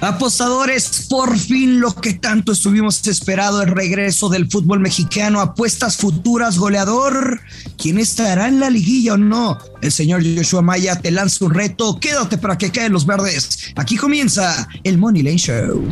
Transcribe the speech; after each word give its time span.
Apostadores, 0.00 1.06
por 1.10 1.38
fin 1.38 1.78
lo 1.78 1.94
que 1.94 2.14
tanto 2.14 2.52
estuvimos 2.52 3.06
esperado, 3.06 3.60
el 3.60 3.68
regreso 3.68 4.30
del 4.30 4.50
fútbol 4.50 4.80
mexicano, 4.80 5.40
apuestas 5.40 5.98
futuras, 5.98 6.56
goleador. 6.56 7.40
¿Quién 7.76 7.98
estará 7.98 8.48
en 8.48 8.60
la 8.60 8.70
liguilla 8.70 9.14
o 9.14 9.18
no? 9.18 9.58
El 9.82 9.92
señor 9.92 10.22
Joshua 10.24 10.62
Maya 10.62 10.96
te 10.96 11.10
lanza 11.10 11.44
un 11.44 11.52
reto, 11.52 11.98
quédate 12.00 12.38
para 12.38 12.56
que 12.56 12.70
caen 12.70 12.92
los 12.92 13.04
verdes. 13.04 13.72
Aquí 13.76 13.96
comienza 13.96 14.68
el 14.84 14.96
Money 14.96 15.22
Lane 15.22 15.36
Show. 15.36 15.84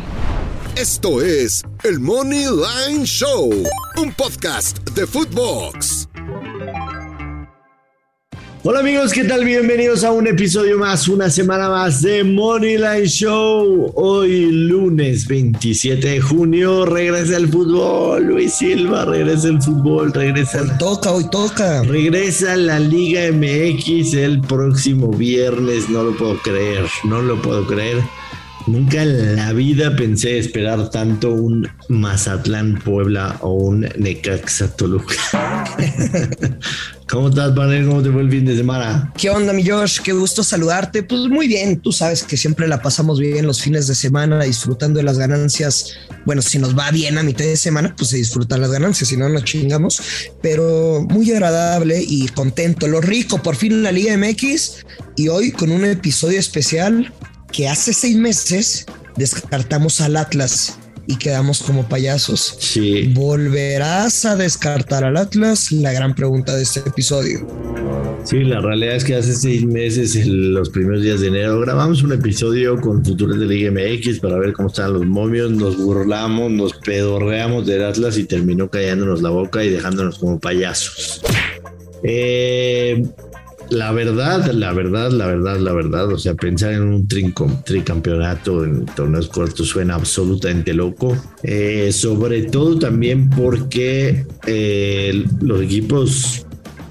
Esto 0.74 1.20
es 1.20 1.62
el 1.82 2.00
Money 2.00 2.44
Line 2.44 3.04
Show, 3.04 3.50
un 3.96 4.12
podcast 4.12 4.78
de 4.90 5.06
Footbox. 5.06 6.07
Hola 8.70 8.80
amigos, 8.80 9.14
¿qué 9.14 9.24
tal? 9.24 9.46
Bienvenidos 9.46 10.04
a 10.04 10.12
un 10.12 10.26
episodio 10.26 10.76
más, 10.76 11.08
una 11.08 11.30
semana 11.30 11.70
más 11.70 12.02
de 12.02 12.22
Moneyline 12.22 13.06
Show. 13.06 13.92
Hoy 13.94 14.50
lunes 14.52 15.26
27 15.26 16.06
de 16.06 16.20
junio 16.20 16.84
regresa 16.84 17.38
el 17.38 17.48
fútbol. 17.48 18.24
Luis 18.24 18.58
Silva 18.58 19.06
regresa 19.06 19.48
el 19.48 19.62
fútbol, 19.62 20.12
regresa. 20.12 20.60
Hoy 20.60 20.68
toca, 20.78 21.12
hoy 21.12 21.30
toca. 21.30 21.82
Regresa 21.84 22.56
la 22.56 22.78
Liga 22.78 23.32
MX 23.32 24.12
el 24.12 24.42
próximo 24.42 25.12
viernes. 25.12 25.88
No 25.88 26.02
lo 26.02 26.14
puedo 26.14 26.36
creer, 26.42 26.84
no 27.04 27.22
lo 27.22 27.40
puedo 27.40 27.66
creer. 27.66 28.02
Nunca 28.68 29.02
en 29.02 29.36
la 29.36 29.54
vida 29.54 29.96
pensé 29.96 30.38
esperar 30.38 30.90
tanto 30.90 31.32
un 31.32 31.66
Mazatlán 31.88 32.78
Puebla 32.84 33.38
o 33.40 33.54
un 33.54 33.88
Necaxa 33.96 34.76
Toluca. 34.76 35.14
¿Cómo 37.08 37.30
estás, 37.30 37.52
panel? 37.52 37.86
¿Cómo 37.86 38.02
te 38.02 38.10
fue 38.10 38.20
el 38.20 38.30
fin 38.30 38.44
de 38.44 38.54
semana? 38.54 39.10
¿Qué 39.16 39.30
onda, 39.30 39.54
mi 39.54 39.66
Josh? 39.66 40.00
Qué 40.00 40.12
gusto 40.12 40.44
saludarte. 40.44 41.02
Pues 41.02 41.22
muy 41.22 41.48
bien, 41.48 41.80
tú 41.80 41.92
sabes 41.92 42.22
que 42.22 42.36
siempre 42.36 42.68
la 42.68 42.82
pasamos 42.82 43.18
bien 43.18 43.46
los 43.46 43.62
fines 43.62 43.86
de 43.86 43.94
semana 43.94 44.44
disfrutando 44.44 44.98
de 44.98 45.04
las 45.04 45.16
ganancias. 45.16 45.94
Bueno, 46.26 46.42
si 46.42 46.58
nos 46.58 46.78
va 46.78 46.90
bien 46.90 47.16
a 47.16 47.22
mitad 47.22 47.46
de 47.46 47.56
semana, 47.56 47.94
pues 47.96 48.10
se 48.10 48.18
disfrutan 48.18 48.60
las 48.60 48.70
ganancias, 48.70 49.08
si 49.08 49.16
no 49.16 49.30
nos 49.30 49.44
chingamos. 49.44 50.02
Pero 50.42 51.06
muy 51.08 51.32
agradable 51.32 52.04
y 52.06 52.28
contento. 52.28 52.86
Lo 52.86 53.00
rico, 53.00 53.42
por 53.42 53.56
fin 53.56 53.82
la 53.82 53.92
Liga 53.92 54.14
MX 54.14 54.84
y 55.16 55.28
hoy 55.28 55.52
con 55.52 55.70
un 55.70 55.86
episodio 55.86 56.38
especial 56.38 57.10
que 57.52 57.68
hace 57.68 57.92
seis 57.92 58.16
meses 58.16 58.86
descartamos 59.16 60.00
al 60.00 60.16
Atlas 60.16 60.78
y 61.06 61.16
quedamos 61.16 61.62
como 61.62 61.88
payasos. 61.88 62.56
Sí. 62.60 63.10
¿Volverás 63.14 64.26
a 64.26 64.36
descartar 64.36 65.04
al 65.04 65.16
Atlas? 65.16 65.72
La 65.72 65.92
gran 65.92 66.14
pregunta 66.14 66.54
de 66.54 66.62
este 66.62 66.80
episodio. 66.80 67.46
Sí, 68.24 68.44
la 68.44 68.60
realidad 68.60 68.96
es 68.96 69.04
que 69.04 69.14
hace 69.14 69.32
seis 69.32 69.64
meses, 69.64 70.14
en 70.14 70.52
los 70.52 70.68
primeros 70.68 71.02
días 71.02 71.20
de 71.20 71.28
enero, 71.28 71.60
grabamos 71.60 72.02
un 72.02 72.12
episodio 72.12 72.78
con 72.78 73.02
futuros 73.02 73.40
de 73.40 73.46
Liga 73.46 73.70
MX 73.70 74.20
para 74.20 74.38
ver 74.38 74.52
cómo 74.52 74.68
están 74.68 74.92
los 74.92 75.06
momios, 75.06 75.50
nos 75.50 75.78
burlamos, 75.78 76.50
nos 76.50 76.74
pedorreamos 76.74 77.66
del 77.66 77.84
Atlas 77.84 78.18
y 78.18 78.24
terminó 78.24 78.68
callándonos 78.68 79.22
la 79.22 79.30
boca 79.30 79.64
y 79.64 79.70
dejándonos 79.70 80.18
como 80.18 80.38
payasos. 80.38 81.22
Eh, 82.02 83.02
la 83.70 83.92
verdad, 83.92 84.50
la 84.52 84.72
verdad, 84.72 85.10
la 85.10 85.26
verdad, 85.26 85.58
la 85.58 85.72
verdad, 85.72 86.12
o 86.12 86.18
sea, 86.18 86.34
pensar 86.34 86.72
en 86.72 86.82
un 86.82 87.06
tricampeonato 87.06 88.64
en 88.64 88.86
torneos 88.86 89.28
cortos 89.28 89.68
suena 89.68 89.94
absolutamente 89.94 90.72
loco. 90.72 91.16
Eh, 91.42 91.90
sobre 91.92 92.42
todo 92.42 92.78
también 92.78 93.28
porque 93.30 94.26
eh, 94.46 95.24
los 95.40 95.62
equipos, 95.62 96.46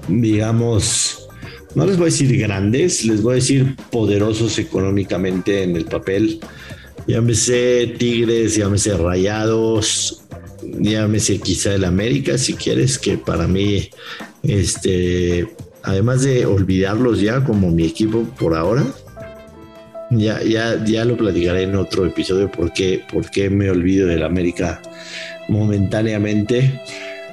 digamos, 0.08 1.28
no 1.74 1.86
les 1.86 1.96
voy 1.96 2.04
a 2.04 2.12
decir 2.12 2.38
grandes, 2.38 3.04
les 3.04 3.22
voy 3.22 3.32
a 3.32 3.34
decir 3.36 3.76
poderosos 3.90 4.58
económicamente 4.58 5.62
en 5.64 5.76
el 5.76 5.84
papel. 5.84 6.40
Llámese 7.06 7.94
Tigres, 7.98 8.56
llámese 8.56 8.96
Rayados, 8.96 10.22
llámese 10.78 11.38
quizá 11.38 11.74
el 11.74 11.84
América, 11.84 12.38
si 12.38 12.54
quieres, 12.54 12.98
que 12.98 13.16
para 13.18 13.48
mí, 13.48 13.88
este 14.42 15.48
además 15.88 16.22
de 16.22 16.44
olvidarlos 16.46 17.20
ya 17.20 17.42
como 17.42 17.70
mi 17.70 17.84
equipo 17.86 18.24
por 18.38 18.54
ahora, 18.54 18.84
ya, 20.10 20.42
ya, 20.42 20.82
ya 20.84 21.04
lo 21.04 21.16
platicaré 21.16 21.62
en 21.64 21.76
otro 21.76 22.06
episodio 22.06 22.50
porque, 22.50 23.02
porque 23.12 23.50
me 23.50 23.70
olvido 23.70 24.06
del 24.06 24.22
América 24.22 24.80
momentáneamente. 25.48 26.80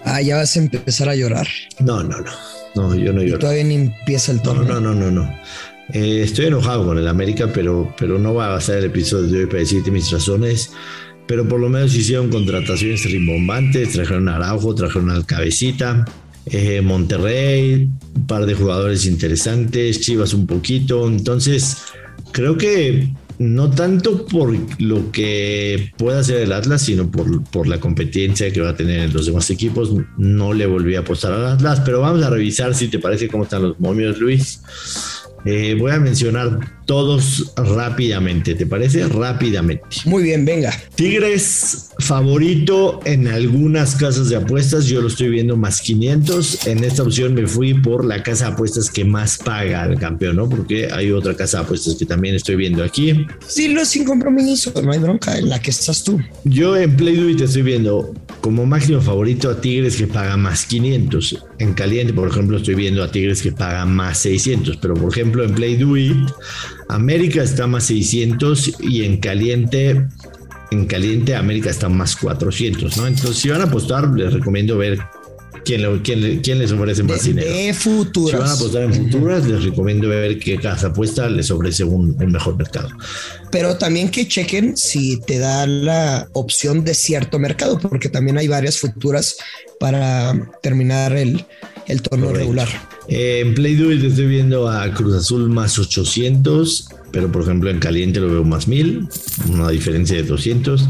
Ah, 0.03 0.21
ya 0.21 0.37
vas 0.37 0.55
a 0.55 0.59
empezar 0.59 1.09
a 1.09 1.15
llorar. 1.15 1.47
No, 1.79 2.03
no, 2.03 2.17
no. 2.21 2.31
No, 2.75 2.93
yo 2.95 3.13
no 3.13 3.23
lloro. 3.23 3.39
todavía 3.39 3.63
ni 3.63 3.75
empieza 3.75 4.31
el 4.33 4.37
No, 4.39 4.43
torneo. 4.43 4.79
no, 4.79 4.81
no, 4.81 4.93
no, 4.93 5.11
no. 5.11 5.39
Eh, 5.93 6.21
estoy 6.23 6.47
enojado 6.47 6.85
con 6.85 6.97
el 6.97 7.07
América, 7.07 7.49
pero, 7.53 7.93
pero 7.97 8.19
no 8.19 8.33
va 8.33 8.47
a 8.47 8.49
basar 8.49 8.77
el 8.77 8.85
episodio 8.85 9.27
de 9.27 9.39
hoy 9.41 9.45
para 9.45 9.59
decirte 9.59 9.91
mis 9.91 10.11
razones. 10.11 10.71
Pero 11.27 11.47
por 11.47 11.59
lo 11.59 11.69
menos 11.69 11.95
hicieron 11.95 12.29
contrataciones 12.29 13.03
rimbombantes, 13.05 13.93
trajeron 13.93 14.27
a 14.29 14.35
Araujo, 14.35 14.75
trajeron 14.75 15.09
al 15.09 15.25
Cabecita, 15.25 16.05
eh, 16.47 16.81
Monterrey, 16.81 17.89
un 18.15 18.27
par 18.27 18.45
de 18.45 18.53
jugadores 18.53 19.05
interesantes, 19.05 20.01
Chivas 20.01 20.33
un 20.33 20.47
poquito. 20.47 21.07
Entonces, 21.07 21.77
creo 22.31 22.57
que 22.57 23.09
no 23.37 23.69
tanto 23.69 24.25
por 24.25 24.55
lo 24.79 25.11
que 25.11 25.91
pueda 25.97 26.19
hacer 26.19 26.37
el 26.37 26.53
Atlas, 26.53 26.83
sino 26.83 27.11
por, 27.11 27.43
por 27.45 27.67
la 27.67 27.79
competencia 27.79 28.51
que 28.51 28.61
va 28.61 28.69
a 28.69 28.75
tener 28.75 28.99
en 29.01 29.13
los 29.13 29.25
demás 29.25 29.49
equipos. 29.49 29.91
No 30.17 30.53
le 30.53 30.65
volví 30.65 30.95
a 30.95 30.99
apostar 30.99 31.33
al 31.33 31.45
Atlas, 31.45 31.81
pero 31.83 32.01
vamos 32.01 32.23
a 32.23 32.29
revisar 32.29 32.75
si 32.75 32.87
te 32.87 32.99
parece 32.99 33.27
cómo 33.27 33.43
están 33.43 33.63
los 33.63 33.79
momios, 33.79 34.19
Luis. 34.19 34.61
Eh, 35.45 35.75
voy 35.79 35.91
a 35.91 35.99
mencionar 35.99 36.59
todos 36.85 37.53
rápidamente, 37.55 38.55
¿te 38.55 38.65
parece? 38.65 39.07
Rápidamente. 39.07 39.83
Muy 40.05 40.23
bien, 40.23 40.45
venga. 40.45 40.73
Tigres 40.95 41.89
favorito 41.99 42.99
en 43.05 43.27
algunas 43.27 43.95
casas 43.95 44.29
de 44.29 44.35
apuestas, 44.35 44.85
yo 44.85 45.01
lo 45.01 45.07
estoy 45.07 45.29
viendo 45.29 45.57
más 45.57 45.81
500. 45.81 46.67
En 46.67 46.83
esta 46.83 47.03
opción 47.03 47.33
me 47.33 47.47
fui 47.47 47.73
por 47.73 48.05
la 48.05 48.21
casa 48.23 48.47
de 48.47 48.53
apuestas 48.53 48.89
que 48.89 49.03
más 49.03 49.37
paga 49.37 49.83
al 49.83 49.99
campeón, 49.99 50.35
¿no? 50.37 50.49
Porque 50.49 50.91
hay 50.91 51.11
otra 51.11 51.35
casa 51.35 51.59
de 51.59 51.63
apuestas 51.65 51.95
que 51.95 52.05
también 52.05 52.35
estoy 52.35 52.55
viendo 52.55 52.83
aquí. 52.83 53.25
Dilo 53.55 53.85
sin 53.85 54.05
compromiso, 54.05 54.73
no 54.81 54.91
hay 54.91 54.99
bronca 54.99 55.37
en 55.37 55.49
la 55.49 55.59
que 55.59 55.71
estás 55.71 56.03
tú. 56.03 56.19
Yo 56.43 56.75
en 56.77 56.95
Play 56.95 57.35
te 57.35 57.45
estoy 57.45 57.63
viendo 57.63 58.13
como 58.41 58.65
máximo 58.65 59.01
favorito 59.01 59.49
a 59.49 59.59
Tigres 59.59 59.95
que 59.95 60.07
paga 60.07 60.37
más 60.37 60.65
500. 60.65 61.43
En 61.57 61.73
caliente, 61.73 62.13
por 62.13 62.27
ejemplo, 62.27 62.57
estoy 62.57 62.75
viendo 62.75 63.03
a 63.03 63.11
Tigres 63.11 63.41
que 63.41 63.51
paga 63.51 63.85
más 63.85 64.19
600. 64.19 64.77
Pero 64.77 64.93
por 64.93 65.11
ejemplo, 65.11 65.43
en 65.43 65.53
Play 65.53 65.77
América 66.89 67.43
está 67.43 67.67
más 67.67 67.85
600 67.85 68.81
y 68.81 69.03
en 69.03 69.17
caliente, 69.17 70.05
en 70.71 70.85
caliente 70.85 71.35
América 71.35 71.69
está 71.69 71.89
más 71.89 72.15
400, 72.15 72.97
¿no? 72.97 73.07
Entonces, 73.07 73.37
si 73.37 73.49
van 73.49 73.61
a 73.61 73.65
apostar, 73.65 74.09
les 74.09 74.33
recomiendo 74.33 74.77
ver 74.77 74.99
quién, 75.65 75.81
lo- 75.81 76.01
quién 76.03 76.21
le- 76.21 76.41
quién 76.41 76.59
les 76.59 76.71
ofrece 76.71 77.03
más 77.03 77.23
De, 77.23 77.29
dinero. 77.33 77.49
de 77.49 77.53
Si 77.55 77.63
van 77.65 77.69
a 77.69 77.73
futuras. 77.73 78.51
apostar 78.51 78.83
en 78.83 78.93
futuras, 78.93 79.45
les 79.47 79.63
recomiendo 79.63 80.07
ver 80.07 80.39
qué 80.39 80.57
casa 80.57 80.87
apuesta 80.87 81.27
les 81.29 81.49
ofrece 81.51 81.83
un, 81.83 82.15
mejor 82.17 82.55
mercado. 82.57 82.89
Pero 83.51 83.77
también 83.77 84.09
que 84.09 84.27
chequen 84.27 84.77
si 84.77 85.19
te 85.21 85.39
da 85.39 85.65
la 85.67 86.27
opción 86.33 86.83
de 86.83 86.93
cierto 86.93 87.39
mercado, 87.39 87.79
porque 87.79 88.09
también 88.09 88.37
hay 88.37 88.47
varias 88.47 88.77
futuras 88.77 89.35
para 89.79 90.33
terminar 90.61 91.13
el, 91.17 91.43
el 91.87 92.01
torneo 92.01 92.27
Correcto. 92.27 92.39
regular. 92.51 92.67
Eh, 93.07 93.41
en 93.45 93.53
Play 93.53 93.75
Do 93.75 93.91
It 93.91 94.03
estoy 94.03 94.27
viendo 94.27 94.67
a 94.69 94.91
Cruz 94.93 95.15
Azul 95.15 95.49
más 95.49 95.77
800, 95.77 96.89
pero 97.11 97.31
por 97.31 97.43
ejemplo 97.43 97.69
en 97.69 97.79
caliente 97.79 98.19
lo 98.19 98.27
veo 98.29 98.43
más 98.43 98.67
1000, 98.67 99.07
una 99.51 99.69
diferencia 99.69 100.15
de 100.17 100.23
200. 100.23 100.87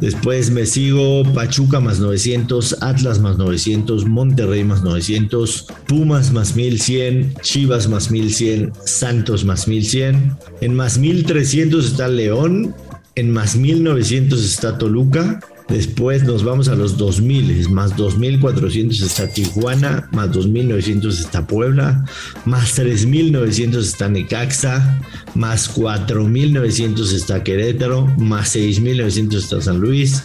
Después 0.00 0.50
me 0.50 0.66
sigo 0.66 1.22
Pachuca 1.32 1.80
más 1.80 2.00
900, 2.00 2.82
Atlas 2.82 3.18
más 3.18 3.38
900, 3.38 4.04
Monterrey 4.06 4.62
más 4.62 4.82
900, 4.82 5.66
Pumas 5.86 6.32
más 6.32 6.54
1100, 6.54 7.34
Chivas 7.40 7.88
más 7.88 8.10
1100, 8.10 8.72
Santos 8.84 9.44
más 9.44 9.66
1100. 9.66 10.36
En 10.60 10.74
más 10.74 10.98
1300 10.98 11.86
está 11.86 12.08
León, 12.08 12.74
en 13.14 13.30
más 13.30 13.56
1900 13.56 14.44
está 14.44 14.76
Toluca, 14.76 15.40
Después 15.68 16.22
nos 16.22 16.44
vamos 16.44 16.68
a 16.68 16.76
los 16.76 16.96
2000, 16.96 17.68
más 17.70 17.96
2400 17.96 19.00
está 19.00 19.28
Tijuana, 19.28 20.08
más 20.12 20.30
2900 20.30 21.18
está 21.18 21.44
Puebla, 21.44 22.04
más 22.44 22.74
3900 22.74 23.86
está 23.86 24.08
Necaxa, 24.08 25.02
más 25.34 25.68
4900 25.68 27.12
está 27.12 27.42
Querétaro, 27.42 28.06
más 28.16 28.50
6900 28.50 29.42
está 29.42 29.60
San 29.60 29.80
Luis 29.80 30.22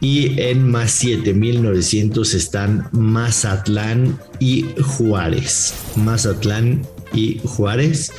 y 0.00 0.40
en 0.40 0.70
más 0.70 0.92
7900 0.92 2.34
están 2.34 2.88
Mazatlán 2.92 4.16
y 4.38 4.66
Juárez. 4.80 5.74
Mazatlán 5.96 6.86
y 7.12 7.40
Juárez. 7.44 8.12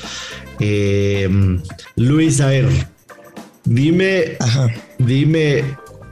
Eh, 0.59 1.29
Luis, 1.95 2.41
a 2.41 2.47
ver, 2.47 2.67
dime, 3.63 4.37
dime 4.97 5.63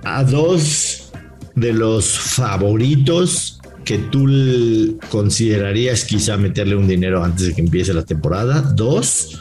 a 0.06 0.24
dos 0.24 1.12
de 1.56 1.74
los 1.74 2.18
favoritos 2.18 3.60
que 3.84 4.00
tú 4.00 4.98
considerarías 5.10 6.06
quizá 6.06 6.38
meterle 6.38 6.76
un 6.76 6.88
dinero 6.88 7.24
antes 7.24 7.48
de 7.48 7.54
que 7.54 7.62
empiece 7.62 7.94
la 7.94 8.04
temporada, 8.04 8.62
dos, 8.62 9.40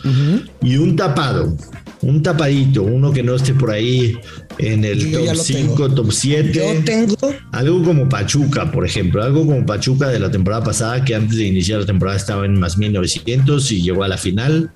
y 0.62 0.76
un 0.76 0.96
tapado, 0.96 1.56
un 2.02 2.22
tapadito, 2.22 2.82
uno 2.82 3.10
que 3.10 3.22
no 3.22 3.34
esté 3.36 3.54
por 3.54 3.70
ahí 3.70 4.18
en 4.58 4.84
el 4.84 5.10
top 5.10 5.34
5, 5.34 5.94
top 5.94 6.12
7. 6.12 6.52
Yo 6.52 6.84
tengo. 6.84 7.16
Algo 7.52 7.82
como 7.82 8.08
Pachuca, 8.08 8.70
por 8.70 8.84
ejemplo, 8.84 9.22
algo 9.22 9.46
como 9.46 9.64
Pachuca 9.64 10.08
de 10.08 10.18
la 10.18 10.30
temporada 10.30 10.62
pasada, 10.62 11.02
que 11.04 11.14
antes 11.14 11.38
de 11.38 11.46
iniciar 11.46 11.80
la 11.80 11.86
temporada 11.86 12.16
estaba 12.16 12.44
en 12.44 12.60
más 12.60 12.76
1900 12.76 13.72
y 13.72 13.82
llegó 13.82 14.04
a 14.04 14.08
la 14.08 14.18
final. 14.18 14.70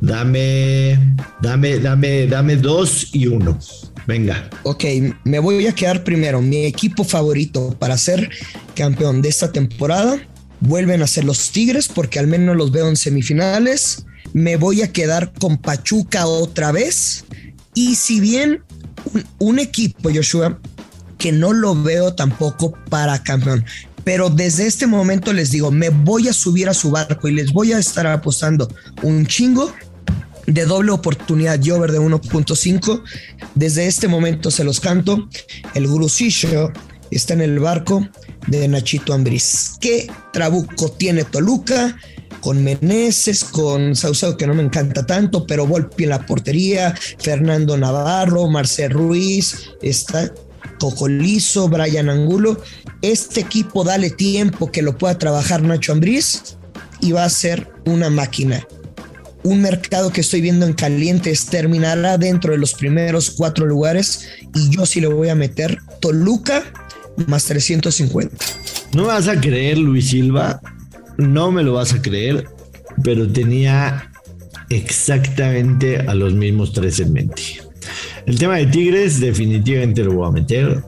Dame, 0.00 0.98
dame, 1.42 1.78
dame, 1.78 2.26
dame 2.26 2.56
dos 2.56 3.08
y 3.12 3.26
uno. 3.26 3.58
Venga. 4.06 4.48
Ok, 4.62 4.84
me 5.24 5.38
voy 5.38 5.66
a 5.66 5.74
quedar 5.74 6.04
primero. 6.04 6.40
Mi 6.40 6.64
equipo 6.64 7.04
favorito 7.04 7.76
para 7.78 7.98
ser 7.98 8.30
campeón 8.74 9.22
de 9.22 9.28
esta 9.28 9.52
temporada 9.52 10.18
vuelven 10.60 11.02
a 11.02 11.06
ser 11.06 11.24
los 11.24 11.50
Tigres 11.50 11.88
porque 11.88 12.18
al 12.18 12.26
menos 12.26 12.56
los 12.56 12.72
veo 12.72 12.88
en 12.88 12.96
semifinales. 12.96 14.06
Me 14.32 14.56
voy 14.56 14.82
a 14.82 14.92
quedar 14.92 15.32
con 15.38 15.58
Pachuca 15.58 16.26
otra 16.26 16.72
vez. 16.72 17.24
Y 17.74 17.94
si 17.94 18.20
bien 18.20 18.62
un, 19.38 19.58
equipo, 19.58 20.10
Joshua, 20.12 20.58
que 21.18 21.32
no 21.32 21.52
lo 21.52 21.80
veo 21.80 22.14
tampoco 22.14 22.72
para 22.88 23.22
campeón, 23.22 23.64
pero 24.04 24.30
desde 24.30 24.66
este 24.66 24.86
momento 24.86 25.32
les 25.32 25.50
digo, 25.50 25.70
me 25.70 25.90
voy 25.90 26.28
a 26.28 26.32
subir 26.32 26.68
a 26.68 26.74
su 26.74 26.90
barco 26.90 27.28
y 27.28 27.32
les 27.32 27.52
voy 27.52 27.72
a 27.72 27.78
estar 27.78 28.06
apostando 28.06 28.68
un 29.02 29.26
chingo 29.26 29.72
de 30.52 30.64
doble 30.64 30.90
oportunidad 30.92 31.62
y 31.62 31.70
over 31.70 31.92
de 31.92 32.00
1.5. 32.00 33.02
Desde 33.54 33.86
este 33.86 34.08
momento 34.08 34.50
se 34.50 34.64
los 34.64 34.80
canto. 34.80 35.28
El 35.74 35.86
Gurusillo 35.86 36.72
está 37.10 37.34
en 37.34 37.42
el 37.42 37.58
barco 37.58 38.06
de 38.48 38.66
Nachito 38.68 39.12
Ambriz. 39.12 39.72
¿Qué 39.80 40.10
trabuco 40.32 40.90
tiene 40.90 41.24
Toluca? 41.24 41.96
Con 42.40 42.64
Meneses, 42.64 43.44
con 43.44 43.94
Saucedo, 43.94 44.36
que 44.36 44.46
no 44.46 44.54
me 44.54 44.62
encanta 44.62 45.04
tanto, 45.04 45.46
pero 45.46 45.66
Volpi 45.66 46.04
en 46.04 46.10
la 46.10 46.24
portería, 46.24 46.94
Fernando 47.18 47.76
Navarro, 47.76 48.48
Marcel 48.48 48.92
Ruiz, 48.92 49.68
está 49.82 50.32
Cocolizo, 50.78 51.68
Brian 51.68 52.08
Angulo. 52.08 52.56
Este 53.02 53.40
equipo, 53.40 53.84
dale 53.84 54.08
tiempo 54.08 54.72
que 54.72 54.80
lo 54.80 54.96
pueda 54.96 55.18
trabajar 55.18 55.60
Nacho 55.60 55.92
Ambriz 55.92 56.56
y 57.00 57.12
va 57.12 57.24
a 57.24 57.30
ser 57.30 57.70
una 57.84 58.08
máquina 58.08 58.66
un 59.42 59.62
mercado 59.62 60.12
que 60.12 60.20
estoy 60.20 60.40
viendo 60.40 60.66
en 60.66 60.72
calientes 60.72 61.46
terminará 61.46 62.18
dentro 62.18 62.52
de 62.52 62.58
los 62.58 62.74
primeros 62.74 63.30
cuatro 63.30 63.66
lugares 63.66 64.28
y 64.54 64.70
yo 64.70 64.86
sí 64.86 65.00
le 65.00 65.06
voy 65.06 65.28
a 65.28 65.34
meter 65.34 65.78
Toluca 66.00 66.64
más 67.26 67.44
350. 67.44 68.36
No 68.94 69.04
vas 69.04 69.28
a 69.28 69.40
creer, 69.40 69.78
Luis 69.78 70.10
Silva, 70.10 70.60
no 71.16 71.50
me 71.50 71.62
lo 71.62 71.74
vas 71.74 71.92
a 71.92 72.02
creer, 72.02 72.48
pero 73.02 73.30
tenía 73.30 74.10
exactamente 74.68 75.98
a 75.98 76.14
los 76.14 76.34
mismos 76.34 76.72
tres 76.72 77.00
en 77.00 77.12
mente. 77.12 77.42
El 78.26 78.38
tema 78.38 78.56
de 78.56 78.66
Tigres 78.66 79.20
definitivamente 79.20 80.04
lo 80.04 80.14
voy 80.14 80.28
a 80.28 80.30
meter 80.30 80.82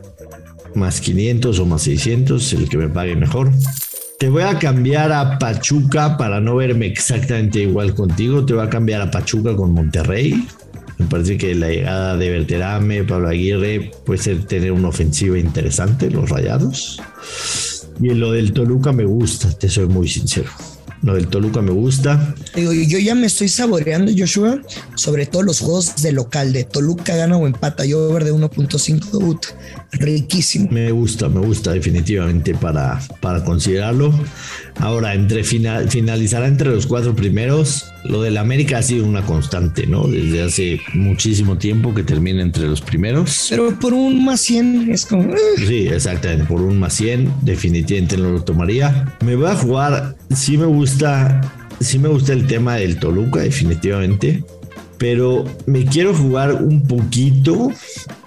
más 0.74 1.00
500 1.00 1.58
o 1.58 1.66
más 1.66 1.82
600, 1.82 2.52
el 2.54 2.68
que 2.68 2.78
me 2.78 2.88
pague 2.88 3.16
mejor. 3.16 3.50
Te 4.22 4.28
voy 4.28 4.44
a 4.44 4.56
cambiar 4.56 5.10
a 5.10 5.36
Pachuca 5.36 6.16
para 6.16 6.40
no 6.40 6.54
verme 6.54 6.86
exactamente 6.86 7.62
igual 7.62 7.92
contigo. 7.92 8.46
Te 8.46 8.54
voy 8.54 8.64
a 8.64 8.70
cambiar 8.70 9.02
a 9.02 9.10
Pachuca 9.10 9.56
con 9.56 9.72
Monterrey. 9.72 10.46
Me 10.98 11.06
parece 11.06 11.36
que 11.36 11.56
la 11.56 11.70
llegada 11.70 12.16
de 12.16 12.30
Berterame, 12.30 13.02
Pablo 13.02 13.30
Aguirre, 13.30 13.90
puede 14.06 14.22
ser 14.22 14.44
tener 14.44 14.70
una 14.70 14.90
ofensiva 14.90 15.36
interesante, 15.36 16.08
los 16.08 16.30
rayados. 16.30 17.02
Y 18.00 18.10
lo 18.14 18.30
del 18.30 18.52
Toluca 18.52 18.92
me 18.92 19.04
gusta, 19.04 19.50
te 19.58 19.68
soy 19.68 19.88
muy 19.88 20.06
sincero. 20.06 20.50
Lo 21.02 21.14
del 21.14 21.26
Toluca 21.26 21.60
me 21.60 21.72
gusta. 21.72 22.34
Digo, 22.54 22.72
yo 22.72 22.98
ya 22.98 23.14
me 23.14 23.26
estoy 23.26 23.48
saboreando, 23.48 24.12
Joshua, 24.16 24.60
sobre 24.94 25.26
todo 25.26 25.42
los 25.42 25.58
juegos 25.58 26.00
de 26.00 26.12
local, 26.12 26.52
de 26.52 26.64
Toluca 26.64 27.16
gana 27.16 27.36
o 27.36 27.46
empata. 27.46 27.84
Yo 27.84 28.08
over 28.08 28.24
de 28.24 28.32
1.5, 28.32 29.38
riquísimo. 29.92 30.68
Me 30.70 30.92
gusta, 30.92 31.28
me 31.28 31.40
gusta 31.40 31.72
definitivamente 31.72 32.54
para, 32.54 33.00
para 33.20 33.44
considerarlo. 33.44 34.14
Ahora, 34.76 35.14
entre 35.14 35.42
final, 35.42 35.90
finalizará 35.90 36.46
entre 36.46 36.70
los 36.70 36.86
cuatro 36.86 37.16
primeros. 37.16 37.91
Lo 38.04 38.22
del 38.22 38.36
América 38.36 38.78
ha 38.78 38.82
sido 38.82 39.06
una 39.06 39.22
constante, 39.22 39.86
¿no? 39.86 40.06
Desde 40.06 40.42
hace 40.42 40.80
muchísimo 40.94 41.56
tiempo 41.56 41.94
que 41.94 42.02
termina 42.02 42.42
entre 42.42 42.66
los 42.66 42.80
primeros. 42.80 43.46
Pero 43.50 43.78
por 43.78 43.94
un 43.94 44.24
más 44.24 44.40
100 44.40 44.90
es 44.90 45.06
como. 45.06 45.34
Eh. 45.34 45.38
Sí, 45.56 45.86
exactamente. 45.86 46.44
Por 46.44 46.62
un 46.62 46.78
más 46.78 46.94
100, 46.94 47.32
definitivamente 47.42 48.16
no 48.16 48.30
lo 48.30 48.42
tomaría. 48.42 49.16
Me 49.24 49.36
voy 49.36 49.46
a 49.46 49.54
jugar. 49.54 50.16
Sí 50.34 50.56
me 50.56 50.66
gusta. 50.66 51.40
Sí 51.80 51.98
me 51.98 52.08
gusta 52.08 52.32
el 52.32 52.46
tema 52.46 52.76
del 52.76 52.98
Toluca, 52.98 53.40
definitivamente. 53.40 54.44
Pero 54.98 55.44
me 55.66 55.84
quiero 55.84 56.14
jugar 56.14 56.54
un 56.54 56.82
poquito, 56.86 57.72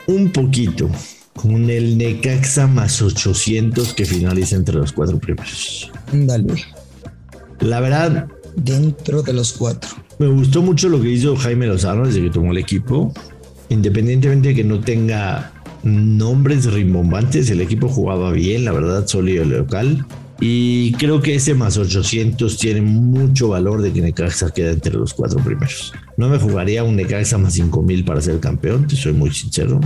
un 0.08 0.32
poquito 0.32 0.90
con 1.34 1.70
el 1.70 1.98
Necaxa 1.98 2.68
más 2.68 3.02
800 3.02 3.94
que 3.94 4.06
finaliza 4.06 4.56
entre 4.56 4.76
los 4.76 4.94
cuatro 4.94 5.20
primeros. 5.20 5.92
Dale. 6.12 6.66
La 7.60 7.80
verdad. 7.80 8.28
Dentro 8.56 9.22
de 9.22 9.34
los 9.34 9.54
cuatro. 9.54 9.90
Me 10.20 10.28
gustó 10.28 10.62
mucho 10.62 10.90
lo 10.90 11.02
que 11.02 11.10
hizo 11.10 11.36
Jaime 11.36 11.68
Lozano 11.68 12.06
desde 12.06 12.22
que 12.22 12.30
tomó 12.30 12.52
el 12.52 12.58
equipo. 12.58 13.14
Independientemente 13.70 14.50
de 14.50 14.56
que 14.56 14.64
no 14.64 14.80
tenga 14.80 15.52
nombres 15.84 16.72
rimbombantes, 16.72 17.50
el 17.50 17.62
equipo 17.62 17.88
jugaba 17.88 18.32
bien, 18.32 18.66
la 18.66 18.72
verdad, 18.72 19.08
sólido 19.08 19.46
local. 19.46 20.06
Y 20.40 20.92
creo 20.94 21.22
que 21.22 21.36
ese 21.36 21.54
más 21.54 21.78
800 21.78 22.58
tiene 22.58 22.82
mucho 22.82 23.50
valor 23.50 23.82
de 23.82 23.94
que 23.94 24.02
Necaxa 24.02 24.52
quede 24.52 24.72
entre 24.72 24.94
los 24.94 25.14
cuatro 25.14 25.40
primeros. 25.40 25.94
No 26.18 26.28
me 26.28 26.38
jugaría 26.40 26.84
un 26.84 26.96
Necaxa 26.96 27.38
más 27.38 27.54
5000 27.54 28.04
para 28.04 28.22
ser 28.22 28.40
campeón, 28.40 28.88
te 28.88 28.96
soy 28.96 29.14
muy 29.14 29.32
sincero. 29.32 29.80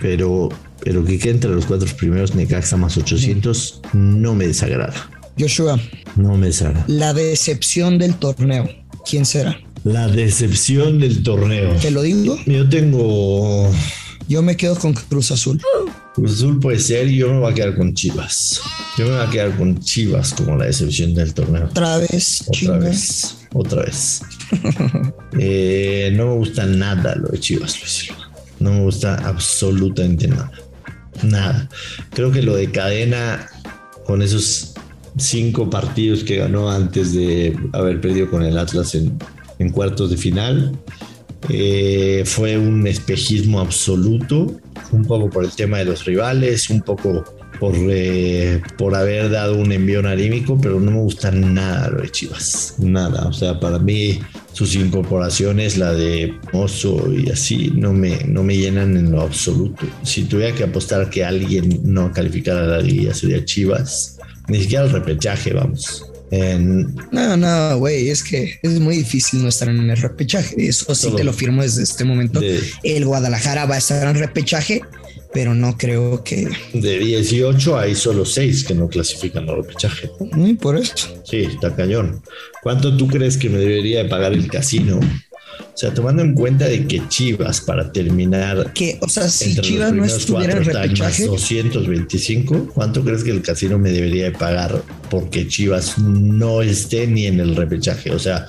Pero, 0.00 0.48
pero 0.82 1.04
que 1.04 1.18
quede 1.18 1.34
entre 1.34 1.50
los 1.50 1.66
cuatro 1.66 1.88
primeros 1.96 2.34
Necaxa 2.34 2.76
más 2.76 2.96
800 2.96 3.82
no 3.92 4.34
me 4.34 4.46
desagrada. 4.46 4.94
Joshua. 5.38 5.80
No 6.16 6.36
me 6.36 6.48
desagrada. 6.48 6.84
La 6.88 7.14
decepción 7.14 7.98
del 7.98 8.14
torneo. 8.14 8.68
¿Quién 9.08 9.24
será? 9.24 9.58
La 9.84 10.08
decepción 10.08 10.98
del 10.98 11.22
torneo. 11.22 11.74
¿Te 11.76 11.90
lo 11.90 12.02
digo? 12.02 12.38
Yo 12.46 12.68
tengo. 12.68 13.70
Yo 14.28 14.42
me 14.42 14.56
quedo 14.56 14.76
con 14.76 14.94
Cruz 14.94 15.32
Azul. 15.32 15.60
Cruz 16.14 16.34
Azul 16.34 16.60
puede 16.60 16.78
ser 16.78 17.08
y 17.08 17.16
yo 17.16 17.32
me 17.32 17.40
voy 17.40 17.52
a 17.52 17.54
quedar 17.54 17.76
con 17.76 17.92
Chivas. 17.94 18.60
Yo 18.96 19.06
me 19.06 19.16
voy 19.16 19.26
a 19.26 19.30
quedar 19.30 19.56
con 19.56 19.80
Chivas 19.80 20.34
como 20.34 20.56
la 20.56 20.66
decepción 20.66 21.14
del 21.14 21.34
torneo. 21.34 21.64
Otra 21.64 21.98
vez, 21.98 22.44
Otra 22.46 22.78
vez. 22.78 23.36
Otra 23.52 23.82
vez. 23.82 24.22
Eh, 25.38 26.12
no 26.14 26.26
me 26.26 26.34
gusta 26.34 26.66
nada 26.66 27.16
lo 27.16 27.28
de 27.28 27.40
Chivas, 27.40 27.80
Luis 27.80 28.08
No 28.60 28.70
me 28.70 28.80
gusta 28.82 29.14
absolutamente 29.26 30.28
nada. 30.28 30.52
Nada. 31.22 31.68
Creo 32.10 32.30
que 32.30 32.42
lo 32.42 32.54
de 32.54 32.70
cadena 32.70 33.48
con 34.04 34.20
esos 34.20 34.74
cinco 35.16 35.68
partidos 35.68 36.24
que 36.24 36.36
ganó 36.36 36.70
antes 36.70 37.12
de 37.12 37.56
haber 37.72 38.00
perdido 38.00 38.30
con 38.30 38.42
el 38.42 38.58
Atlas 38.58 38.94
en, 38.94 39.18
cuartos 39.70 40.10
de 40.10 40.16
final. 40.16 40.76
Eh, 41.48 42.22
fue 42.24 42.58
un 42.58 42.86
espejismo 42.86 43.60
absoluto, 43.60 44.60
un 44.90 45.04
poco 45.04 45.30
por 45.30 45.44
el 45.44 45.52
tema 45.52 45.78
de 45.78 45.84
los 45.84 46.04
rivales, 46.04 46.68
un 46.70 46.82
poco 46.82 47.24
por, 47.60 47.74
eh, 47.76 48.60
por 48.76 48.96
haber 48.96 49.30
dado 49.30 49.56
un 49.56 49.70
envío 49.70 50.00
anímico, 50.08 50.58
pero 50.60 50.80
no 50.80 50.90
me 50.90 50.98
gusta 50.98 51.30
nada 51.30 51.90
lo 51.90 52.02
de 52.02 52.10
Chivas, 52.10 52.74
nada. 52.78 53.28
O 53.28 53.32
sea, 53.32 53.60
para 53.60 53.78
mí 53.78 54.18
sus 54.52 54.74
incorporaciones, 54.74 55.78
la 55.78 55.92
de 55.92 56.34
Mozo 56.52 57.12
y 57.12 57.30
así, 57.30 57.70
no 57.74 57.92
me, 57.92 58.24
no 58.24 58.42
me 58.42 58.56
llenan 58.56 58.96
en 58.96 59.12
lo 59.12 59.20
absoluto. 59.20 59.86
Si 60.02 60.24
tuviera 60.24 60.54
que 60.54 60.64
apostar 60.64 61.08
que 61.08 61.24
alguien 61.24 61.80
no 61.84 62.12
calificara 62.12 62.66
la 62.66 62.80
liga 62.80 63.14
sería 63.14 63.44
Chivas, 63.44 64.18
ni 64.48 64.60
siquiera 64.60 64.84
el 64.84 64.90
repechaje, 64.90 65.52
vamos. 65.52 66.06
En, 66.30 66.94
No, 67.10 67.36
no, 67.36 67.78
güey, 67.78 68.08
es 68.08 68.22
que 68.22 68.58
es 68.62 68.80
muy 68.80 68.96
difícil 68.96 69.42
no 69.42 69.48
estar 69.48 69.68
en 69.68 69.90
el 69.90 69.96
repechaje. 69.96 70.54
Eso 70.58 70.94
sí 70.94 71.08
Todo. 71.08 71.16
te 71.16 71.24
lo 71.24 71.32
firmo 71.34 71.62
desde 71.62 71.82
este 71.82 72.04
momento. 72.04 72.40
De- 72.40 72.60
El 72.82 73.04
Guadalajara 73.04 73.66
va 73.66 73.74
a 73.74 73.78
estar 73.78 74.06
en 74.08 74.14
repechaje, 74.14 74.80
pero 75.34 75.54
no 75.54 75.76
creo 75.76 76.24
que. 76.24 76.48
de 76.72 76.98
18 76.98 77.78
hay 77.78 77.94
solo 77.94 78.24
6 78.24 78.64
que 78.64 78.74
no 78.74 78.88
clasifican 78.88 79.46
al 79.48 79.56
repechaje. 79.56 80.10
Mm, 80.32 80.54
por 80.56 80.78
eso. 80.78 80.94
Sí, 81.24 81.40
está 81.52 81.76
cañón. 81.76 82.22
¿Cuánto 82.62 82.96
tú 82.96 83.08
crees 83.08 83.36
que 83.36 83.50
me 83.50 83.58
debería 83.58 84.02
de 84.02 84.08
pagar 84.08 84.32
el 84.32 84.46
casino? 84.48 85.00
O 85.74 85.76
sea, 85.76 85.92
tomando 85.94 86.22
en 86.22 86.34
cuenta 86.34 86.66
de 86.66 86.86
que 86.86 87.02
Chivas 87.08 87.60
para 87.62 87.90
terminar 87.92 88.72
Que, 88.74 88.98
o 89.00 89.08
sea, 89.08 89.28
si 89.28 89.50
entre 89.50 89.62
Chivas 89.62 89.90
los 89.92 89.96
no 89.96 90.02
primeros 90.02 90.20
estuviera 90.20 90.52
en 90.52 90.64
cuatro 90.64 90.70
está 90.72 90.84
en 90.84 90.90
más 90.90 90.98
repechaje, 91.00 91.24
225, 91.26 92.70
¿cuánto 92.74 93.02
crees 93.02 93.24
que 93.24 93.30
el 93.30 93.42
casino 93.42 93.78
me 93.78 93.90
debería 93.90 94.24
de 94.24 94.32
pagar 94.32 94.82
porque 95.10 95.46
Chivas 95.48 95.98
no 95.98 96.62
esté 96.62 97.06
ni 97.06 97.26
en 97.26 97.40
el 97.40 97.56
repechaje? 97.56 98.10
O 98.10 98.18
sea, 98.18 98.46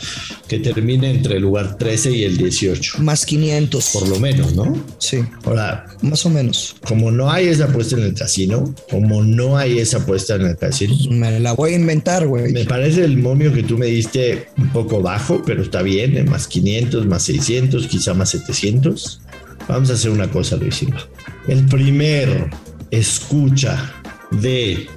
que 0.48 0.60
termine 0.60 1.12
entre 1.12 1.38
el 1.38 1.42
lugar 1.44 1.78
13 1.78 2.12
y 2.12 2.24
el 2.24 2.38
18, 2.38 3.00
más 3.00 3.26
500. 3.26 3.90
por 3.94 4.08
lo 4.08 4.20
menos, 4.20 4.54
¿no? 4.56 4.78
Sí, 4.98 5.20
Ahora, 5.46 5.86
más 6.02 6.26
o 6.26 6.30
menos. 6.30 6.76
como 6.88 7.12
no 7.12 7.32
hay 7.32 7.48
esa 7.48 7.66
apuesta 7.66 7.96
en 7.98 8.04
el 8.04 8.14
casino, 8.14 8.74
como 8.90 9.24
no 9.24 9.58
hay 9.58 9.80
esa 9.80 9.98
apuesta 9.98 10.36
en 10.36 10.42
el 10.48 10.58
casino, 10.58 10.94
Me 11.10 11.40
la 11.40 11.54
voy 11.54 11.74
a 11.74 11.76
inventar, 11.76 12.28
güey. 12.28 12.52
me 12.52 12.66
parece 12.66 13.04
el 13.04 13.18
momio 13.18 13.54
que 13.54 13.64
tú 13.64 13.78
me 13.78 13.88
diste 13.88 14.48
un 14.58 14.70
poco 14.70 15.02
bajo, 15.02 15.42
pero 15.46 15.62
está 15.64 15.82
bien, 15.82 16.18
en 16.18 16.30
más 16.30 16.48
500, 16.48 17.06
más 17.14 17.24
600, 17.24 17.88
quizá 17.88 18.14
más 18.16 18.30
700. 18.32 19.22
Vamos 19.68 19.90
a 19.92 19.94
hacer 19.94 20.10
una 20.12 20.30
cosa, 20.30 20.56
Luis 20.58 20.76
Silva. 20.76 21.00
El 21.48 21.64
primer 21.68 22.50
escucha 22.90 23.92
de 24.32 24.88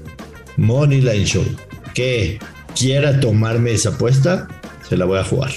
Moneyline 0.56 1.25
Show 1.26 1.44
que 1.94 2.38
quiera 2.75 3.20
tomarme 3.20 3.73
esa 3.73 3.90
apuesta, 3.90 4.49
se 4.88 4.96
la 4.96 5.04
voy 5.04 5.18
a 5.18 5.25
jugar. 5.25 5.50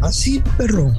Así, 0.00 0.42
Ah, 0.44 0.54
perro. 0.56 0.94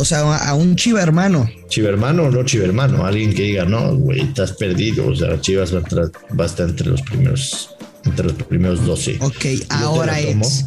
O 0.00 0.04
sea, 0.04 0.36
a 0.48 0.54
un 0.54 0.74
chiva 0.74 1.00
hermano. 1.02 1.48
Chivermano 1.68 2.24
o 2.24 2.30
no 2.30 2.44
chivermano, 2.44 3.06
alguien 3.06 3.32
que 3.32 3.42
diga, 3.44 3.64
no, 3.64 3.94
güey, 3.96 4.22
estás 4.22 4.52
perdido. 4.54 5.06
O 5.06 5.14
sea, 5.14 5.40
Chivas 5.40 5.72
va 5.72 5.78
a, 5.78 5.82
tra- 5.82 6.10
va 6.38 6.44
a 6.44 6.46
estar 6.48 6.68
entre 6.68 6.88
los 6.88 7.00
primeros, 7.02 7.70
entre 8.04 8.24
los 8.26 8.34
primeros 8.42 8.84
12. 8.84 9.18
Ok, 9.20 9.44
Yo 9.44 9.64
ahora 9.70 10.18
es. 10.20 10.66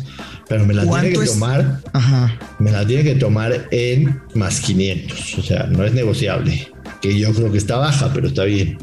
Pero 0.50 0.66
me 0.66 0.74
la 0.74 0.84
tiene 0.84 0.98
¿Cuánto 0.98 1.20
que 1.20 1.26
es? 1.26 1.32
tomar 1.34 1.82
Ajá. 1.94 2.40
me 2.60 2.72
la 2.72 2.86
tiene 2.88 3.04
que 3.04 3.16
tomar 3.16 3.68
en 3.72 4.22
más 4.34 4.62
500. 4.62 5.38
O 5.40 5.44
sea, 5.44 5.64
no 5.68 5.84
es 5.84 5.94
negociable. 5.94 6.70
Que 7.02 7.18
yo 7.18 7.34
creo 7.34 7.52
que 7.52 7.58
está 7.58 7.78
baja, 7.78 8.12
pero 8.14 8.28
está 8.28 8.44
bien. 8.46 8.78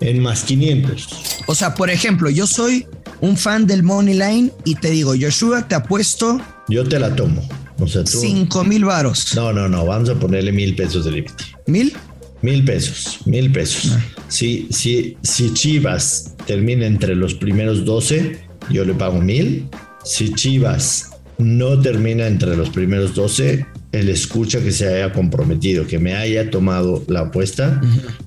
En 0.00 0.20
más 0.20 0.42
500. 0.44 1.44
O 1.46 1.54
sea, 1.54 1.74
por 1.74 1.90
ejemplo, 1.90 2.30
yo 2.30 2.46
soy 2.46 2.86
un 3.20 3.36
fan 3.36 3.66
del 3.66 3.82
Money 3.82 4.14
Line 4.14 4.50
y 4.64 4.74
te 4.74 4.90
digo, 4.90 5.14
Joshua, 5.20 5.68
te 5.68 5.74
apuesto 5.74 6.40
Yo 6.68 6.84
te 6.84 6.98
la 6.98 7.14
tomo. 7.14 7.46
O 7.78 7.86
sea, 7.86 8.04
tú. 8.04 8.18
5 8.18 8.64
mil 8.64 8.84
varos. 8.84 9.34
No, 9.34 9.52
no, 9.52 9.68
no. 9.68 9.84
Vamos 9.84 10.08
a 10.08 10.14
ponerle 10.14 10.52
mil 10.52 10.74
pesos 10.74 11.04
de 11.04 11.12
límite. 11.12 11.44
¿Mil? 11.66 11.92
Mil 12.40 12.64
pesos. 12.64 13.18
Mil 13.26 13.52
pesos. 13.52 13.92
Si, 14.28 14.66
si, 14.70 15.16
si 15.22 15.52
Chivas 15.52 16.34
termina 16.46 16.86
entre 16.86 17.14
los 17.14 17.34
primeros 17.34 17.84
12, 17.84 18.40
yo 18.70 18.84
le 18.84 18.94
pago 18.94 19.20
mil. 19.20 19.68
Si 20.04 20.32
Chivas 20.32 21.10
no 21.38 21.80
termina 21.80 22.26
entre 22.26 22.56
los 22.56 22.70
primeros 22.70 23.14
12, 23.14 23.66
el 23.92 24.08
escucha 24.08 24.60
que 24.62 24.72
se 24.72 24.88
haya 24.88 25.12
comprometido, 25.12 25.86
que 25.86 25.98
me 25.98 26.14
haya 26.14 26.50
tomado 26.50 27.04
la 27.08 27.20
apuesta, 27.20 27.80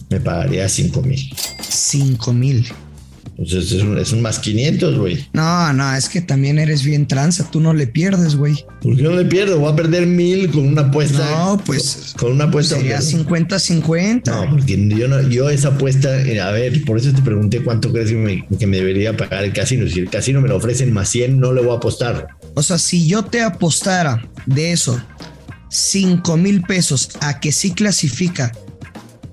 me 0.09 0.19
pagaría 0.19 0.69
cinco 0.69 1.01
mil. 1.01 1.19
5 1.61 2.33
mil. 2.33 2.65
Entonces 3.37 3.69
es 3.73 3.81
un, 3.81 3.97
es 3.97 4.13
un 4.13 4.21
más 4.21 4.39
500, 4.39 4.97
güey. 4.97 5.27
No, 5.33 5.73
no, 5.73 5.93
es 5.93 6.07
que 6.07 6.21
también 6.21 6.57
eres 6.57 6.83
bien 6.83 7.05
tranza. 7.05 7.49
Tú 7.51 7.59
no 7.59 7.73
le 7.73 7.85
pierdes, 7.85 8.35
güey. 8.37 8.65
¿Por 8.81 8.95
qué 8.95 9.03
no 9.03 9.11
le 9.11 9.25
pierdo? 9.25 9.59
Voy 9.59 9.73
a 9.73 9.75
perder 9.75 10.07
mil 10.07 10.49
con 10.51 10.65
una 10.67 10.83
apuesta. 10.83 11.29
No, 11.31 11.61
pues, 11.65 12.13
Con 12.17 12.31
una 12.31 12.45
apuesta. 12.45 12.77
Sería 12.77 12.99
porque- 12.99 13.11
50-50. 13.11 14.31
No, 14.45 14.49
porque 14.51 14.87
yo, 14.89 15.07
no, 15.09 15.21
yo 15.27 15.49
esa 15.49 15.69
apuesta, 15.69 16.21
eh, 16.21 16.39
a 16.39 16.51
ver, 16.51 16.83
por 16.85 16.97
eso 16.97 17.11
te 17.13 17.21
pregunté 17.21 17.61
cuánto 17.61 17.91
crees 17.91 18.09
que 18.11 18.15
me, 18.15 18.47
que 18.57 18.67
me 18.67 18.77
debería 18.77 19.17
pagar 19.17 19.43
el 19.43 19.51
casino. 19.51 19.85
Si 19.89 19.99
el 19.99 20.09
casino 20.09 20.39
me 20.39 20.47
lo 20.47 20.55
ofrecen 20.55 20.93
más 20.93 21.09
100, 21.09 21.37
no 21.37 21.51
le 21.51 21.61
voy 21.61 21.73
a 21.73 21.77
apostar. 21.77 22.27
O 22.53 22.63
sea, 22.63 22.77
si 22.77 23.05
yo 23.05 23.23
te 23.25 23.41
apostara 23.41 24.25
de 24.45 24.71
eso 24.71 24.97
5 25.69 26.37
mil 26.37 26.61
pesos 26.61 27.09
a 27.19 27.39
que 27.41 27.51
sí 27.51 27.71
clasifica, 27.71 28.53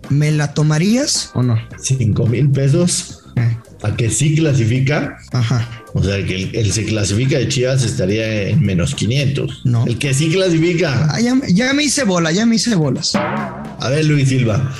¿me 0.09 0.33
la 0.33 0.55
tomarías 0.55 1.31
o 1.35 1.43
no? 1.43 1.57
5 1.81 2.27
mil 2.27 2.51
pesos 2.51 3.21
Eh, 3.37 3.57
a 3.83 3.97
que 3.97 4.11
sí 4.11 4.35
clasifica. 4.35 5.19
Ajá. 5.33 5.69
O 5.95 6.03
sea, 6.03 6.25
que 6.25 6.35
el, 6.35 6.55
el 6.57 6.73
se 6.73 6.85
clasifica 6.85 7.39
de 7.39 7.49
Chivas 7.49 7.85
estaría 7.85 8.49
en 8.49 8.61
menos 8.63 8.95
500. 8.95 9.63
No. 9.65 9.85
El 9.87 9.99
que 9.99 10.15
sí 10.15 10.31
clasifica. 10.31 11.09
Ah, 11.11 11.21
ya, 11.21 11.35
ya 11.49 11.73
me 11.75 11.85
hice 11.85 12.05
bola, 12.05 12.33
ya 12.33 12.47
me 12.47 12.57
hice 12.57 12.75
bolas. 12.75 13.15
A 13.15 13.89
ver, 13.91 14.05
Luis 14.07 14.29
Silva, 14.29 14.73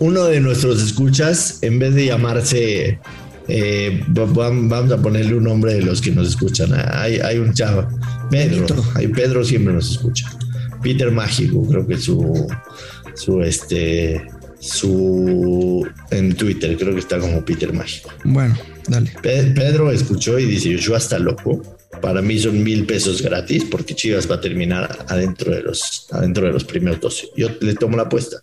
uno 0.00 0.24
de 0.24 0.40
nuestros 0.40 0.82
escuchas, 0.82 1.58
en 1.62 1.78
vez 1.78 1.94
de 1.94 2.06
llamarse, 2.06 2.98
eh, 3.46 4.02
va- 4.16 4.24
va- 4.24 4.50
vamos 4.50 4.92
a 4.92 4.96
ponerle 5.00 5.34
un 5.34 5.44
nombre 5.44 5.74
de 5.74 5.82
los 5.82 6.00
que 6.00 6.10
nos 6.10 6.28
escuchan. 6.28 6.70
Hay, 6.92 7.18
hay 7.20 7.38
un 7.38 7.52
chavo, 7.54 7.86
Pedro, 8.30 8.66
hay 8.94 9.08
Pedro 9.08 9.44
siempre 9.44 9.72
nos 9.74 9.90
escucha. 9.92 10.28
Peter 10.82 11.10
Mágico, 11.10 11.66
creo 11.68 11.86
que 11.86 11.98
su, 11.98 12.46
su, 13.14 13.42
este, 13.42 14.22
su, 14.60 15.86
en 16.10 16.34
Twitter, 16.34 16.76
creo 16.76 16.94
que 16.94 17.00
está 17.00 17.18
como 17.18 17.44
Peter 17.44 17.72
Mágico. 17.72 18.10
Bueno, 18.24 18.56
dale. 18.88 19.12
Pe- 19.22 19.52
Pedro 19.54 19.90
escuchó 19.92 20.38
y 20.38 20.46
dice, 20.46 20.76
yo 20.76 20.94
hasta 20.94 21.18
loco. 21.18 21.62
Para 22.02 22.22
mí 22.22 22.38
son 22.38 22.62
mil 22.62 22.84
pesos 22.86 23.22
gratis 23.22 23.64
porque 23.68 23.94
Chivas 23.94 24.30
va 24.30 24.36
a 24.36 24.40
terminar 24.40 25.06
adentro 25.08 25.52
de 25.52 25.62
los, 25.62 26.06
adentro 26.12 26.46
de 26.46 26.52
los 26.52 26.62
primeros 26.64 27.00
12. 27.00 27.28
Yo 27.36 27.48
le 27.60 27.74
tomo 27.74 27.96
la 27.96 28.04
apuesta. 28.04 28.36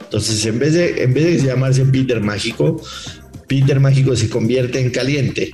Entonces, 0.00 0.46
en 0.46 0.58
vez 0.58 0.72
de, 0.74 1.02
en 1.02 1.12
vez 1.12 1.24
de 1.42 1.46
llamarse 1.48 1.84
Peter 1.84 2.20
Mágico, 2.20 2.80
Peter 3.48 3.80
Mágico 3.80 4.16
se 4.16 4.30
convierte 4.30 4.80
en 4.80 4.90
caliente. 4.90 5.50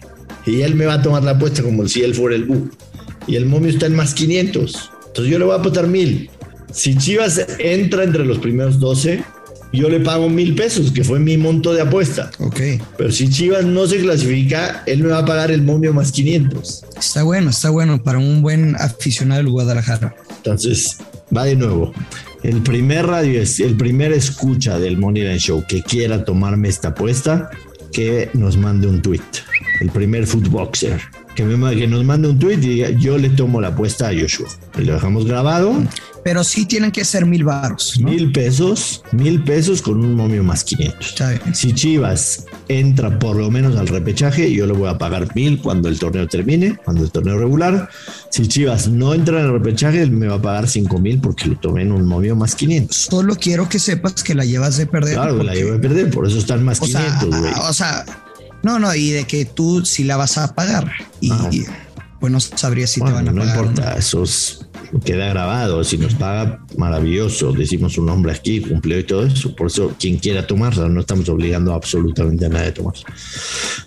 Y 0.46 0.60
él 0.60 0.74
me 0.76 0.86
va 0.86 0.94
a 0.94 1.02
tomar 1.02 1.24
la 1.24 1.32
apuesta 1.32 1.62
como 1.62 1.88
si 1.88 2.02
él 2.02 2.14
fuera 2.14 2.36
el 2.36 2.44
Bu. 2.44 2.70
Y 3.26 3.34
el 3.36 3.46
momio 3.46 3.70
está 3.70 3.86
en 3.86 3.96
más 3.96 4.14
500. 4.14 4.90
Entonces 5.08 5.32
yo 5.32 5.38
le 5.38 5.44
voy 5.46 5.54
a 5.54 5.58
apostar 5.58 5.88
mil. 5.88 6.30
Si 6.72 6.96
Chivas 6.96 7.44
entra 7.58 8.04
entre 8.04 8.24
los 8.24 8.38
primeros 8.38 8.78
12, 8.78 9.24
yo 9.72 9.88
le 9.88 10.00
pago 10.00 10.28
mil 10.28 10.54
pesos, 10.54 10.92
que 10.92 11.04
fue 11.04 11.18
mi 11.18 11.36
monto 11.36 11.72
de 11.72 11.82
apuesta. 11.82 12.30
Ok. 12.38 12.60
Pero 12.96 13.12
si 13.12 13.28
Chivas 13.28 13.64
no 13.64 13.86
se 13.86 13.98
clasifica, 13.98 14.82
él 14.86 15.02
me 15.02 15.10
va 15.10 15.18
a 15.18 15.24
pagar 15.24 15.50
el 15.50 15.62
momio 15.62 15.92
más 15.92 16.12
500. 16.12 16.84
Está 16.98 17.22
bueno, 17.22 17.50
está 17.50 17.70
bueno 17.70 18.02
para 18.02 18.18
un 18.18 18.42
buen 18.42 18.76
aficionado 18.76 19.42
del 19.42 19.50
Guadalajara. 19.50 20.14
Entonces, 20.36 20.98
va 21.36 21.44
de 21.44 21.56
nuevo. 21.56 21.92
El 22.42 22.62
primer 22.62 23.06
radio 23.06 23.40
es 23.40 23.60
el 23.60 23.76
primer 23.76 24.12
escucha 24.12 24.78
del 24.78 24.96
Moneyline 24.96 25.38
Show 25.38 25.64
que 25.68 25.82
quiera 25.82 26.24
tomarme 26.24 26.68
esta 26.68 26.88
apuesta, 26.88 27.50
que 27.92 28.30
nos 28.32 28.56
mande 28.56 28.86
un 28.86 29.02
tweet. 29.02 29.20
El 29.80 29.90
primer 29.90 30.26
footboxer 30.26 31.00
que, 31.34 31.44
me, 31.44 31.76
que 31.76 31.86
nos 31.86 32.04
mande 32.04 32.28
un 32.28 32.38
tweet 32.38 32.54
y 32.54 32.56
diga 32.56 32.90
yo 32.90 33.16
le 33.16 33.28
tomo 33.30 33.60
la 33.60 33.68
apuesta 33.68 34.08
a 34.08 34.12
Joshua. 34.12 34.48
Y 34.76 34.82
lo 34.82 34.94
dejamos 34.94 35.24
grabado. 35.24 35.72
Pero 36.24 36.42
sí 36.42 36.66
tienen 36.66 36.90
que 36.90 37.04
ser 37.04 37.24
mil 37.26 37.44
varos. 37.44 37.98
¿no? 38.00 38.10
Mil 38.10 38.32
pesos, 38.32 39.02
mil 39.12 39.42
pesos 39.44 39.80
con 39.80 39.98
un 40.04 40.14
momio 40.14 40.42
más 40.42 40.64
500. 40.64 41.06
Está 41.08 41.30
bien. 41.30 41.54
Si 41.54 41.72
Chivas 41.72 42.44
entra 42.66 43.18
por 43.18 43.36
lo 43.36 43.50
menos 43.50 43.76
al 43.76 43.86
repechaje, 43.86 44.52
yo 44.52 44.66
le 44.66 44.72
voy 44.72 44.88
a 44.88 44.98
pagar 44.98 45.34
mil 45.36 45.58
cuando 45.62 45.88
el 45.88 45.98
torneo 45.98 46.26
termine, 46.26 46.76
cuando 46.84 47.04
el 47.04 47.10
torneo 47.12 47.38
regular. 47.38 47.88
Si 48.30 48.46
Chivas 48.48 48.88
no 48.88 49.14
entra 49.14 49.38
en 49.40 49.46
el 49.46 49.52
repechaje, 49.52 50.04
me 50.06 50.26
va 50.26 50.34
a 50.34 50.42
pagar 50.42 50.68
cinco 50.68 50.98
mil 50.98 51.20
porque 51.20 51.46
lo 51.46 51.56
tomé 51.56 51.82
en 51.82 51.92
un 51.92 52.04
movio 52.04 52.34
más 52.34 52.56
500. 52.56 52.96
Solo 52.96 53.36
quiero 53.36 53.68
que 53.68 53.78
sepas 53.78 54.22
que 54.24 54.34
la 54.34 54.44
llevas 54.44 54.76
de 54.76 54.86
perder. 54.86 55.14
Claro, 55.14 55.38
que 55.38 55.44
la 55.44 55.52
porque- 55.52 55.64
llevo 55.64 55.76
a 55.76 55.80
perder, 55.80 56.10
por 56.10 56.26
eso 56.26 56.38
están 56.38 56.64
más 56.64 56.82
o 56.82 56.86
sea, 56.86 57.00
500, 57.20 57.40
güey. 57.40 57.52
o 57.68 57.72
sea, 57.72 58.04
no, 58.62 58.78
no, 58.78 58.94
y 58.94 59.10
de 59.10 59.24
que 59.24 59.44
tú 59.44 59.84
sí 59.84 60.04
la 60.04 60.16
vas 60.16 60.38
a 60.38 60.54
pagar. 60.54 60.90
Y, 61.20 61.30
Ah. 61.32 61.48
y, 61.52 61.64
pues 62.20 62.32
no 62.32 62.40
sabría 62.40 62.86
si 62.86 63.00
Bueno, 63.00 63.16
te 63.18 63.24
van 63.24 63.28
a 63.28 63.32
no 63.32 63.40
pagar. 63.42 63.58
o 63.58 63.60
importa, 63.68 63.94
eso 63.96 64.22
es- 64.24 64.64
queda 65.04 65.28
grabado. 65.28 65.84
Si 65.84 65.98
nos 65.98 66.14
paga, 66.14 66.64
maravilloso. 66.78 67.52
Decimos 67.52 67.98
un 67.98 68.06
nombre 68.06 68.32
aquí, 68.32 68.60
cumplió 68.62 68.98
y 68.98 69.04
todo 69.04 69.24
eso. 69.26 69.54
Por 69.54 69.66
eso, 69.66 69.94
quien 70.00 70.16
quiera 70.18 70.46
tomarla, 70.46 70.88
no 70.88 71.00
estamos 71.00 71.28
obligando 71.28 71.74
absolutamente 71.74 72.46
a 72.46 72.48
nadie 72.48 72.68
a 72.68 72.74
tomar. 72.74 72.94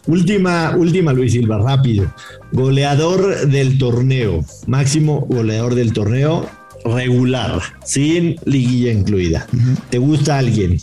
Última, 0.08 0.76
última, 0.78 1.12
Luis 1.14 1.32
Silva, 1.34 1.58
rápido. 1.58 2.14
Goleador 2.52 3.48
del 3.48 3.78
torneo, 3.78 4.46
máximo 4.68 5.22
goleador 5.30 5.76
del 5.76 5.92
torneo. 5.94 6.48
Regular, 6.86 7.62
sin 7.86 8.36
liguilla 8.46 8.92
incluida. 8.92 9.48
¿Te 9.90 9.98
gusta 9.98 10.38
alguien? 10.38 10.80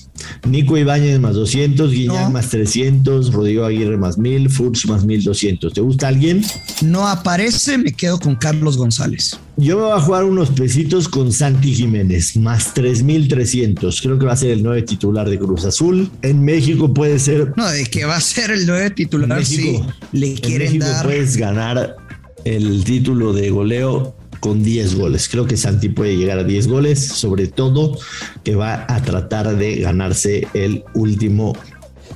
Nico 0.48 0.76
Ibáñez 0.76 1.20
más 1.20 1.34
200, 1.34 1.92
Guiñac 1.92 2.24
No. 2.24 2.30
más 2.30 2.48
300, 2.48 3.32
Rodrigo 3.32 3.64
Aguirre 3.64 3.96
más 3.96 4.18
1000, 4.18 4.50
Furch 4.50 4.86
más 4.86 5.04
1200. 5.04 5.72
¿Te 5.72 5.80
gusta 5.80 6.08
alguien? 6.08 6.44
No 6.82 7.06
aparece, 7.06 7.78
me 7.78 7.92
quedo 7.92 8.18
con 8.18 8.34
Carlos 8.36 8.76
González. 8.76 9.38
Yo 9.56 9.76
me 9.76 9.82
voy 9.84 9.92
a 9.92 10.00
jugar 10.00 10.24
unos 10.24 10.50
pesitos 10.50 11.08
con 11.08 11.32
Santi 11.32 11.74
Jiménez, 11.74 12.36
más 12.36 12.74
3300. 12.74 14.00
Creo 14.00 14.18
que 14.18 14.26
va 14.26 14.32
a 14.32 14.36
ser 14.36 14.50
el 14.50 14.62
nueve 14.62 14.82
titular 14.82 15.28
de 15.28 15.38
Cruz 15.38 15.64
Azul. 15.64 16.10
En 16.22 16.44
México 16.44 16.92
puede 16.92 17.18
ser. 17.18 17.52
No, 17.56 17.66
de 17.68 17.86
que 17.86 18.04
va 18.04 18.16
a 18.16 18.20
ser 18.20 18.50
el 18.50 18.66
nueve 18.66 18.86
En 18.86 18.94
titular, 18.94 19.38
México, 19.38 19.86
sí. 19.86 20.08
Le 20.18 20.30
en 20.30 20.36
quieren 20.36 20.68
México 20.68 20.86
dar. 20.86 21.04
puedes 21.06 21.36
ganar 21.36 21.96
el 22.44 22.84
título 22.84 23.32
de 23.32 23.50
goleo 23.50 24.16
con 24.40 24.62
10 24.62 24.94
goles. 24.96 25.28
Creo 25.28 25.46
que 25.46 25.56
Santi 25.56 25.88
puede 25.88 26.16
llegar 26.16 26.38
a 26.38 26.44
10 26.44 26.68
goles, 26.68 27.04
sobre 27.04 27.46
todo 27.46 27.98
que 28.44 28.54
va 28.54 28.86
a 28.88 29.02
tratar 29.02 29.56
de 29.56 29.76
ganarse 29.76 30.48
el 30.54 30.84
último 30.94 31.56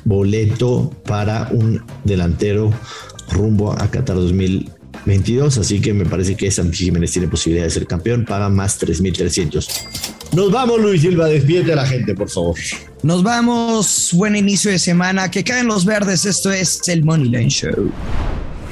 boleto 0.04 0.90
para 1.04 1.48
un 1.52 1.82
delantero 2.04 2.72
rumbo 3.30 3.72
a 3.72 3.90
Qatar 3.90 4.16
2022. 4.16 5.58
Así 5.58 5.80
que 5.80 5.92
me 5.92 6.04
parece 6.04 6.36
que 6.36 6.50
Santi 6.50 6.76
Jiménez 6.76 7.12
tiene 7.12 7.28
posibilidad 7.28 7.64
de 7.64 7.70
ser 7.70 7.86
campeón. 7.86 8.24
Paga 8.24 8.48
más 8.48 8.80
3.300. 8.80 9.66
Nos 10.32 10.50
vamos, 10.50 10.80
Luis 10.80 11.02
Silva. 11.02 11.26
Despídete 11.26 11.72
a 11.72 11.76
la 11.76 11.86
gente, 11.86 12.14
por 12.14 12.30
favor. 12.30 12.56
Nos 13.02 13.22
vamos. 13.22 14.10
Buen 14.12 14.36
inicio 14.36 14.70
de 14.70 14.78
semana. 14.78 15.30
Que 15.30 15.44
caen 15.44 15.66
los 15.66 15.84
verdes. 15.84 16.24
Esto 16.24 16.50
es 16.50 16.80
el 16.88 17.04
Money 17.04 17.28
Line 17.28 17.50
Show. 17.50 17.92